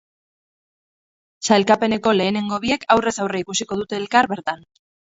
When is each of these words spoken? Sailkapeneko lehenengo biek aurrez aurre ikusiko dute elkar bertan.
Sailkapeneko 1.45 2.15
lehenengo 2.17 2.61
biek 2.67 2.91
aurrez 2.97 3.17
aurre 3.27 3.47
ikusiko 3.47 3.81
dute 3.85 4.01
elkar 4.03 4.35
bertan. 4.37 4.69